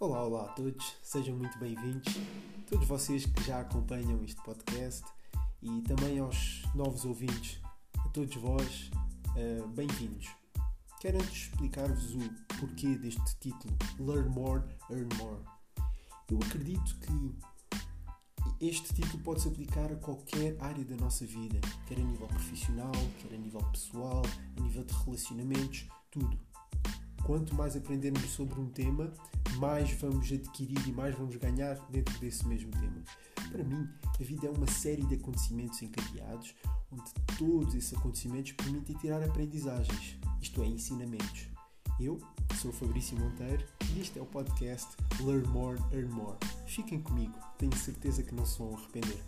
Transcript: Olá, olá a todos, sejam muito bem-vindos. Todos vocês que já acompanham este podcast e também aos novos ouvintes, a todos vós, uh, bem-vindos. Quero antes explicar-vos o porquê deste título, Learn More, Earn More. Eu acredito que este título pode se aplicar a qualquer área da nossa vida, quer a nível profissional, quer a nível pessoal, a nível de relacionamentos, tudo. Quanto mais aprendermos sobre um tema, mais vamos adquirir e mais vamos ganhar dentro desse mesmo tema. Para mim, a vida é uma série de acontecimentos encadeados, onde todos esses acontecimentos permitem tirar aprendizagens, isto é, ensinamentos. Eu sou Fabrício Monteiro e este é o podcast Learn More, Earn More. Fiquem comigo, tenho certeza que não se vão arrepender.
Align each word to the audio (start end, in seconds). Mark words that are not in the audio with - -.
Olá, 0.00 0.24
olá 0.24 0.44
a 0.44 0.48
todos, 0.54 0.96
sejam 1.02 1.36
muito 1.36 1.58
bem-vindos. 1.58 2.14
Todos 2.66 2.88
vocês 2.88 3.26
que 3.26 3.42
já 3.42 3.60
acompanham 3.60 4.24
este 4.24 4.42
podcast 4.42 5.04
e 5.60 5.82
também 5.82 6.18
aos 6.18 6.62
novos 6.74 7.04
ouvintes, 7.04 7.60
a 7.98 8.08
todos 8.08 8.34
vós, 8.36 8.90
uh, 9.36 9.68
bem-vindos. 9.68 10.26
Quero 11.02 11.18
antes 11.18 11.48
explicar-vos 11.48 12.14
o 12.14 12.18
porquê 12.58 12.96
deste 12.96 13.36
título, 13.40 13.76
Learn 13.98 14.30
More, 14.30 14.62
Earn 14.88 15.14
More. 15.18 15.42
Eu 16.30 16.38
acredito 16.46 16.96
que 17.00 18.66
este 18.66 18.94
título 18.94 19.22
pode 19.22 19.42
se 19.42 19.48
aplicar 19.48 19.92
a 19.92 19.96
qualquer 19.96 20.56
área 20.60 20.82
da 20.82 20.96
nossa 20.96 21.26
vida, 21.26 21.60
quer 21.86 21.98
a 21.98 22.02
nível 22.02 22.26
profissional, 22.26 22.92
quer 23.18 23.34
a 23.34 23.38
nível 23.38 23.62
pessoal, 23.70 24.22
a 24.56 24.60
nível 24.62 24.82
de 24.82 24.94
relacionamentos, 24.94 25.86
tudo. 26.10 26.40
Quanto 27.22 27.54
mais 27.54 27.76
aprendermos 27.76 28.30
sobre 28.30 28.58
um 28.58 28.70
tema, 28.70 29.12
mais 29.60 29.92
vamos 29.92 30.32
adquirir 30.32 30.88
e 30.88 30.92
mais 30.92 31.14
vamos 31.14 31.36
ganhar 31.36 31.74
dentro 31.90 32.18
desse 32.18 32.48
mesmo 32.48 32.70
tema. 32.70 33.04
Para 33.52 33.62
mim, 33.62 33.86
a 34.18 34.22
vida 34.24 34.46
é 34.46 34.50
uma 34.50 34.66
série 34.66 35.04
de 35.04 35.16
acontecimentos 35.16 35.82
encadeados, 35.82 36.54
onde 36.90 37.12
todos 37.36 37.74
esses 37.74 37.92
acontecimentos 37.92 38.52
permitem 38.52 38.96
tirar 38.96 39.22
aprendizagens, 39.22 40.16
isto 40.40 40.62
é, 40.62 40.66
ensinamentos. 40.66 41.46
Eu 42.00 42.18
sou 42.58 42.72
Fabrício 42.72 43.18
Monteiro 43.18 43.62
e 43.94 44.00
este 44.00 44.18
é 44.18 44.22
o 44.22 44.26
podcast 44.26 44.88
Learn 45.20 45.46
More, 45.48 45.78
Earn 45.92 46.08
More. 46.08 46.38
Fiquem 46.66 47.02
comigo, 47.02 47.38
tenho 47.58 47.76
certeza 47.76 48.22
que 48.22 48.34
não 48.34 48.46
se 48.46 48.58
vão 48.58 48.74
arrepender. 48.74 49.22